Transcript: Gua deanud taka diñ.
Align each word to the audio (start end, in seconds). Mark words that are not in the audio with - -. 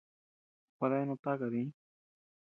Gua 0.77 0.87
deanud 0.93 1.19
taka 1.27 1.47
diñ. 1.53 1.67